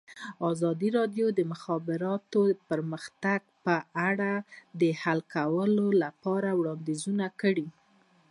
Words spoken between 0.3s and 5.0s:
ازادي راډیو د د مخابراتو پرمختګ په اړه د